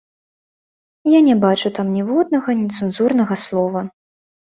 [1.15, 3.85] Я не бачу там ніводнага нецэнзурнага слова.